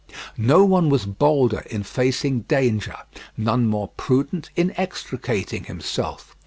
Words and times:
No 0.35 0.65
one 0.65 0.89
was 0.89 1.05
bolder 1.05 1.59
in 1.69 1.83
facing 1.83 2.39
danger, 2.47 2.97
none 3.37 3.67
more 3.67 3.89
prudent 3.97 4.49
in 4.55 4.73
extricating 4.75 5.65
himself. 5.65 6.35